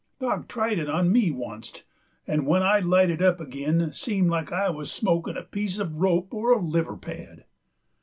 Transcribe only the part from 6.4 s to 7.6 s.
a liver pad.